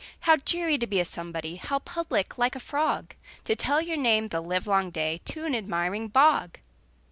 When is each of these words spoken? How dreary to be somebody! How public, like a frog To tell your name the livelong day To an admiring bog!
How 0.21 0.37
dreary 0.37 0.79
to 0.79 0.87
be 0.87 1.03
somebody! 1.03 1.57
How 1.57 1.77
public, 1.77 2.35
like 2.39 2.55
a 2.55 2.59
frog 2.59 3.13
To 3.43 3.55
tell 3.55 3.83
your 3.83 3.97
name 3.97 4.29
the 4.29 4.41
livelong 4.41 4.89
day 4.89 5.21
To 5.25 5.45
an 5.45 5.53
admiring 5.53 6.07
bog! 6.07 6.57